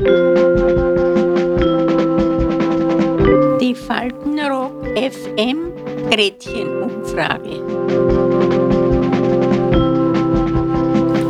[0.00, 0.06] Die
[3.74, 5.72] Faltenrock FM
[6.10, 7.60] Gretchenumfrage.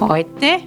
[0.00, 0.62] Heute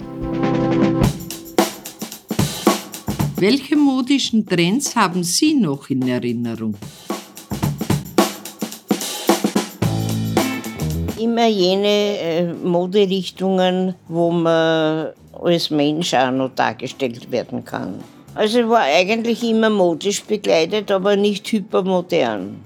[3.36, 6.74] Welche modischen Trends haben Sie noch in Erinnerung?
[11.18, 17.94] Immer jene äh, Moderichtungen, wo man als Mensch auch noch dargestellt werden kann.
[18.34, 22.56] Also ich war eigentlich immer modisch begleitet, aber nicht hypermodern.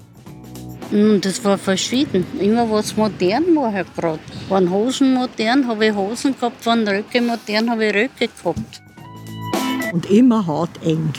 [0.89, 2.25] Hm, Das war verschieden.
[2.39, 4.19] Immer was modern war halt gerade.
[4.49, 8.81] Waren Hosen modern, habe ich Hosen gehabt, waren Röcke modern, habe ich Röcke gehabt.
[9.93, 11.11] und immer hauteng.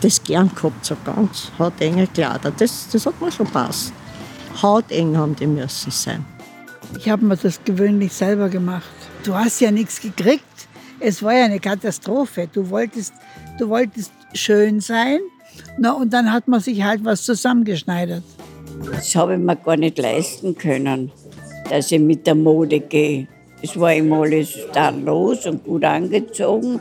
[0.00, 2.52] Das gern gehabt, so ganz hautenge Kleider.
[2.56, 3.92] Das, das hat mir schon passt.
[4.60, 6.24] Hauteng haben die müssen sein.
[6.98, 8.84] Ich habe mir das gewöhnlich selber gemacht.
[9.24, 10.42] Du hast ja nichts gekriegt.
[11.02, 12.48] Es war ja eine Katastrophe.
[12.52, 13.12] Du wolltest,
[13.58, 15.18] du wolltest schön sein.
[15.78, 18.22] Na, und dann hat man sich halt was zusammengeschneidert.
[18.90, 21.10] Das habe ich mir gar nicht leisten können,
[21.68, 23.26] dass ich mit der Mode gehe.
[23.60, 24.56] Es war immer alles
[25.04, 26.80] los und gut angezogen.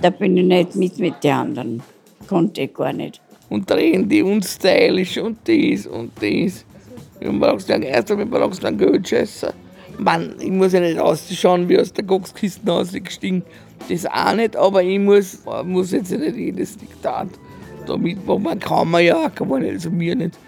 [0.00, 1.82] Da bin ich nicht mit mit den anderen.
[2.26, 3.20] Konnte ich gar nicht.
[3.52, 6.64] und trendy und stylisch und dies und dies.
[7.20, 9.50] Wir brauchst dann erst einmal brauchst dann Geld scheißen.
[9.98, 13.42] Mann, ich muss ja nicht ausschauen wie aus der Kokskiste rausgestiegen.
[13.88, 17.28] Das auch nicht, aber ich muss, muss jetzt nicht jedes Diktat
[17.86, 18.42] da mitmachen.
[18.42, 20.38] Man kann man ja, kann man also mir nicht.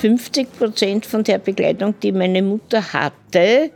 [0.00, 3.70] 50 Prozent von der Bekleidung, die meine Mutter hatte,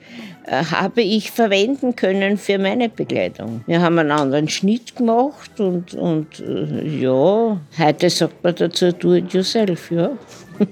[0.47, 3.63] äh, habe ich verwenden können für meine Bekleidung.
[3.67, 9.15] Wir haben einen anderen Schnitt gemacht und, und äh, ja, heute sagt man dazu do
[9.15, 10.11] it yourself, ja.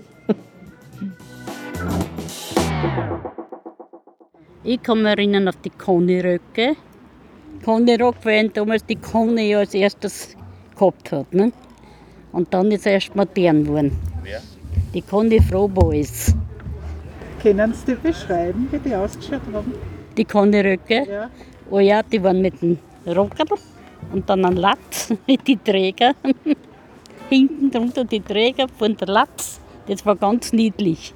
[4.66, 6.74] Ich kann mich erinnern auf die Conny-Röcke.
[7.66, 10.34] Conny-Rock, weil damals die Conny ja als erstes
[10.74, 11.34] gehabt hat.
[11.34, 11.52] Ne?
[12.32, 13.92] Und dann ist er erst modern geworden.
[14.22, 14.40] Wer?
[14.94, 16.34] Die Conny Frohboys.
[17.42, 19.74] Können Sie die beschreiben, wie die ausgeschaut haben?
[20.16, 21.06] Die Conny-Röcke.
[21.10, 21.30] Ja.
[21.70, 23.44] Oh ja, die waren mit dem Rocker
[24.12, 26.14] und dann ein Latz mit den Träger.
[27.28, 29.60] Hinten drunter die Träger von der Latz.
[29.86, 31.12] Das war ganz niedlich.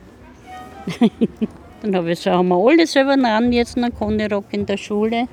[1.83, 5.29] dann habe ich so, haben wir alle selber an jetzt noch Conny-Rock in der Schule.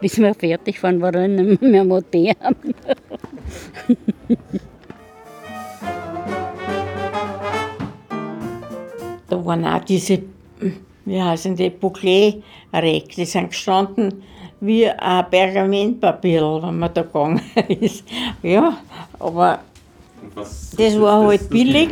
[0.00, 2.34] Bis wir fertig waren, war er nicht mehr modern.
[9.26, 10.22] Da waren auch diese,
[11.04, 14.22] wie heißen die, Bouclé-Reck, die sind gestanden
[14.60, 18.04] wie ein Pergamentpapier, wenn man da gegangen ist.
[18.42, 18.78] Ja,
[19.18, 19.60] aber
[20.76, 21.90] das war halt billig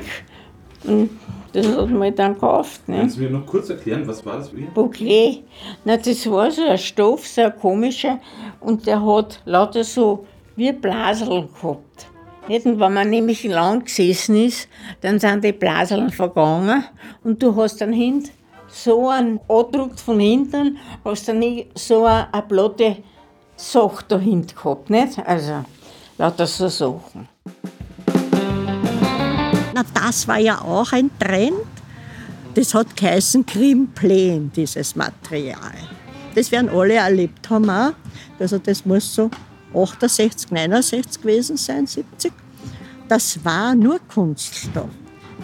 [0.84, 1.10] und
[1.52, 2.88] das hat man halt dann gekauft.
[2.88, 2.96] Ne?
[2.96, 4.68] Können Sie mir noch kurz erklären, was war das für ihr?
[4.74, 5.40] Bouclé,
[5.84, 8.18] na, das war so ein Stoff, so ein komischer,
[8.60, 10.26] und der hat lauter so
[10.56, 12.06] wie Blaseln gehabt.
[12.48, 12.66] Nicht?
[12.66, 14.68] Und wenn man nämlich lang gesessen ist,
[15.00, 16.84] dann sind die Blaseln vergangen
[17.22, 18.30] und du hast dann hinten
[18.68, 22.96] so einen Andruck von hinten, hast dann nicht so eine, eine platte
[23.56, 24.90] Sache da hinten gehabt.
[24.90, 25.18] Nicht?
[25.24, 25.64] Also,
[26.18, 27.28] lauter so Sachen.
[29.94, 31.54] Na, das war ja auch ein Trend.
[32.54, 35.72] Das hat geheißen Krimplen, dieses Material.
[36.34, 37.92] Das werden alle erlebt haben auch.
[38.38, 39.30] Also das muss so
[39.74, 42.32] 68, 69 gewesen sein, 70.
[43.08, 44.90] Das war nur Kunststoff.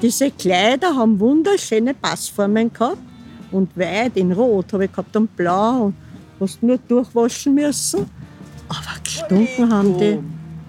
[0.00, 2.98] Diese Kleider haben wunderschöne Passformen gehabt
[3.50, 5.94] und weit in Rot habe ich gehabt und Blau und
[6.40, 8.06] hast nur durchwaschen müssen.
[8.68, 10.18] Aber gestunken haben die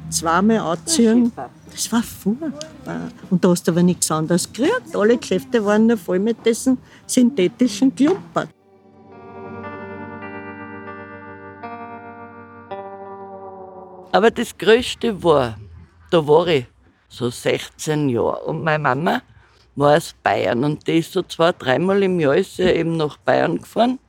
[0.09, 1.31] zweimal anziehen.
[1.79, 3.09] Das war furchtbar.
[3.29, 4.93] Und da hast du aber nichts anderes gekriegt.
[4.93, 8.49] Alle Geschäfte waren nur voll mit diesen synthetischen Klumpern.
[14.11, 15.57] Aber das Größte war,
[16.11, 16.65] da war ich
[17.07, 19.21] so 16 Jahre und meine Mama
[19.77, 23.15] war aus Bayern und die ist so zwei, dreimal im Jahr ist sie eben nach
[23.19, 23.99] Bayern gefahren.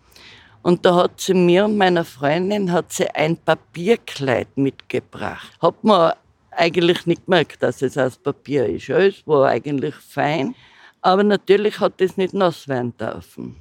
[0.62, 5.52] Und da hat sie mir und meiner Freundin hat sie ein Papierkleid mitgebracht.
[5.62, 6.14] Hat man
[6.60, 8.90] eigentlich nicht gemerkt, dass es aus Papier ist.
[8.90, 10.54] Es war eigentlich fein,
[11.00, 13.56] aber natürlich hat es nicht nass werden dürfen.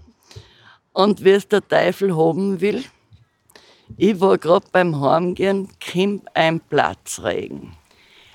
[0.92, 2.84] Und wie es der Teufel haben will,
[3.98, 7.72] ich war gerade beim Heimgehen, kommt ein Platzregen.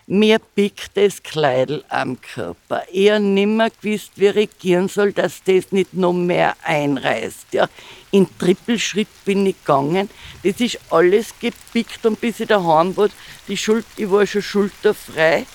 [0.07, 2.83] Mir pickt das Kleidel am Körper.
[2.93, 7.47] Ich hab nimmer gewusst, wie ich regieren soll, dass das nicht noch mehr einreißt.
[7.53, 7.69] Ja,
[8.11, 10.11] in Trippelschritt bin ich gegangen.
[10.43, 13.09] Das ist alles gepickt und bis ich daheim war,
[13.49, 15.47] die Schuld, ich war schon schulterfrei.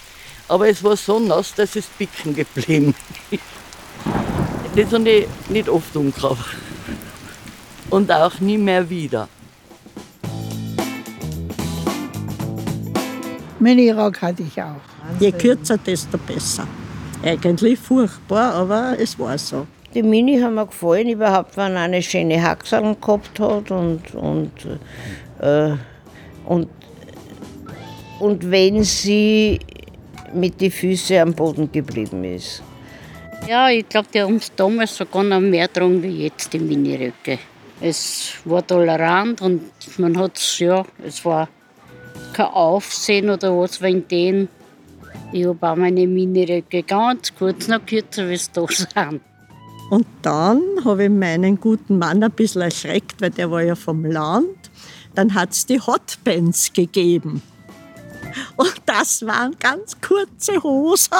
[0.47, 2.95] Aber es war so nass, dass es picken geblieben
[3.29, 3.43] ist.
[4.75, 6.57] Das habe ich nicht oft umgebracht.
[7.91, 9.29] Und auch nie mehr wieder.
[13.59, 14.81] Minirock hatte ich auch.
[15.19, 16.67] Je kürzer, desto besser.
[17.23, 19.67] Eigentlich furchtbar, aber es war so.
[19.93, 24.51] Die Mini haben mir gefallen, überhaupt, wenn eine schöne Haxel gehabt hat und, und,
[25.41, 25.71] äh,
[26.45, 26.69] und,
[28.19, 29.59] und wenn sie
[30.33, 32.61] mit den Füßen am Boden geblieben ist.
[33.47, 37.39] Ja, ich glaube, die haben es damals sogar noch mehr getragen wie jetzt, die Miniröcke.
[37.81, 41.49] Es war tolerant und man hat es, ja, es war
[42.33, 44.49] kein Aufsehen oder was wegen denen.
[45.31, 49.21] Ich habe auch meine Miniröcke ganz kurz noch kürzer, wie es da sind.
[49.89, 54.05] Und dann habe ich meinen guten Mann ein bisschen erschreckt, weil der war ja vom
[54.05, 54.69] Land.
[55.15, 57.41] Dann hat es die Hotpants gegeben.
[58.55, 61.17] Und das waren ganz kurze Hosen.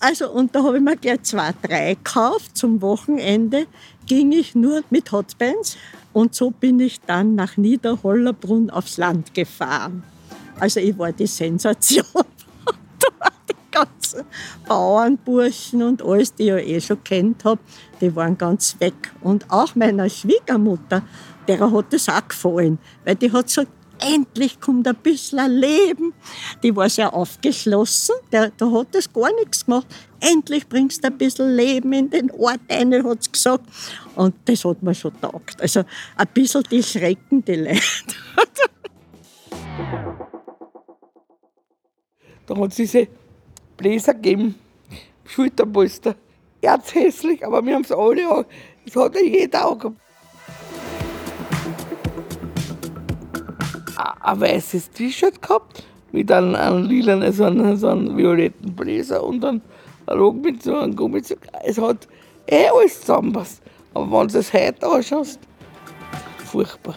[0.00, 2.56] Also, und da habe ich mir gleich zwei, drei gekauft.
[2.56, 3.66] Zum Wochenende
[4.06, 5.76] ging ich nur mit Hotpants.
[6.12, 10.02] Und so bin ich dann nach Niederhollerbrunn aufs Land gefahren.
[10.60, 12.04] Also, ich war die Sensation.
[13.48, 14.24] die ganzen
[14.68, 17.60] Bauernburschen und alles, die ich ja eh schon kennt habe,
[18.00, 19.12] die waren ganz weg.
[19.20, 21.02] Und auch meiner Schwiegermutter,
[21.48, 23.62] der hat das auch gefallen, weil die hat so
[24.02, 26.12] endlich kommt ein bisschen Leben.
[26.62, 29.86] Die war sehr aufgeschlossen, der, da hat das gar nichts gemacht.
[30.20, 33.64] Endlich bringst du ein bisschen Leben in den Ort rein, hat sie gesagt.
[34.14, 35.60] Und das hat mir schon taugt.
[35.60, 35.84] Also
[36.16, 37.78] ein bisschen die schrecken die Leute.
[42.44, 43.06] Da hat es diese
[43.76, 44.56] Bläser gegeben,
[45.24, 46.16] Schulterpolster.
[46.60, 48.44] Erzhässlich, aber wir haben es alle auch.
[48.84, 49.96] Das hat ja jeder auch gehabt.
[54.22, 59.40] Ein weißes T-Shirt gehabt mit einem, einem lilanen, so einem, so einem violetten Bläser und
[59.40, 59.62] dann
[60.10, 61.38] Rock mit so einem Gummizug.
[61.64, 62.08] Es hat
[62.46, 63.62] eh alles zusammenpasst.
[63.94, 65.40] Aber wenn du es heute anschaust,
[66.38, 66.96] furchtbar.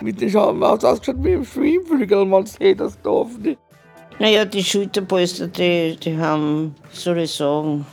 [0.00, 3.58] Mit den Schauen hat es ausgeschaut wie im Schwimmflügel, wenn es hättest da nicht.
[4.18, 7.86] Naja, die Schulterpolster, die, die haben, soll ich sagen,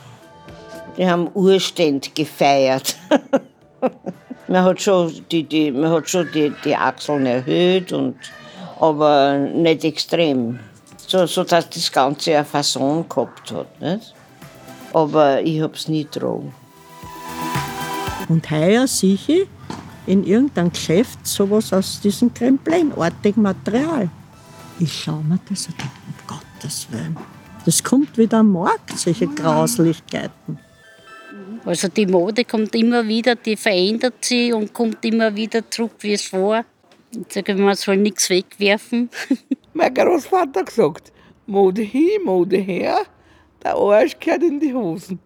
[0.96, 2.96] die haben Urständ gefeiert.
[4.48, 8.16] man hat schon die, die, man hat schon die, die Achseln erhöht, und,
[8.78, 10.58] aber nicht extrem.
[11.06, 13.80] So, so dass das Ganze eine Fasson gehabt hat.
[13.80, 14.14] Nicht?
[14.92, 16.52] Aber ich habe es nie getragen.
[18.28, 19.46] Und heuer sehe ich
[20.06, 24.08] in irgendeinem Geschäft sowas aus diesem Kremplenartigen Material.
[24.78, 27.16] Ich schaue mir das an, um Gottes Willen.
[27.64, 30.58] Das kommt wieder am Markt, solche Grauslichkeiten.
[31.64, 36.12] Also die Mode kommt immer wieder, die verändert sich und kommt immer wieder zurück, wie
[36.12, 36.64] es war.
[37.16, 39.08] Ich sage, man soll nichts wegwerfen.
[39.72, 41.12] mein Großvater hat gesagt,
[41.46, 42.98] Mode hin, Mode her,
[43.62, 45.18] der Arsch gehört in die Hosen.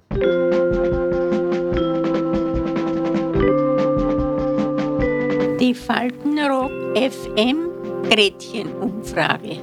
[5.58, 7.68] Die Faltenrock FM
[8.08, 9.58] Gretchenumfrage.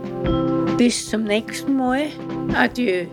[0.77, 2.07] Bis zum nächsten Mal.
[2.53, 3.07] Adieu.